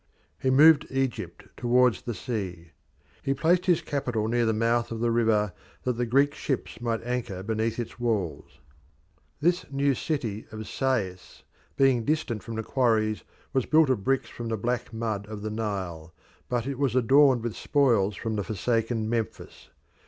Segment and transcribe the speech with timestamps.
[0.39, 2.71] He moved Egypt towards the sea.
[3.21, 7.03] He placed his capital near the mouth of the river, that the Greek ships might
[7.03, 8.57] anchor beneath its walls.
[9.41, 11.43] This new city of Sais,
[11.77, 15.51] being distant from the quarries, was built of bricks from the black mud of the
[15.51, 16.15] Nile,
[16.49, 19.69] but it was adorned with spoils from the forsaken Memphis.